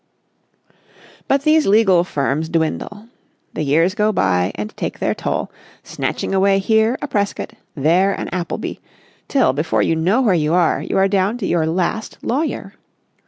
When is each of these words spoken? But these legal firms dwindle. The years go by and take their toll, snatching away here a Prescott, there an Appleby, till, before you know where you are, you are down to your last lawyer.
But 1.27 1.43
these 1.43 1.67
legal 1.67 2.03
firms 2.03 2.49
dwindle. 2.49 3.07
The 3.53 3.61
years 3.61 3.93
go 3.93 4.11
by 4.11 4.51
and 4.55 4.75
take 4.75 4.97
their 4.97 5.13
toll, 5.13 5.51
snatching 5.83 6.33
away 6.33 6.57
here 6.57 6.97
a 7.03 7.07
Prescott, 7.07 7.53
there 7.75 8.11
an 8.11 8.27
Appleby, 8.29 8.77
till, 9.27 9.53
before 9.53 9.83
you 9.83 9.95
know 9.95 10.19
where 10.23 10.33
you 10.33 10.55
are, 10.55 10.81
you 10.81 10.97
are 10.97 11.07
down 11.07 11.37
to 11.37 11.45
your 11.45 11.67
last 11.67 12.17
lawyer. 12.23 12.73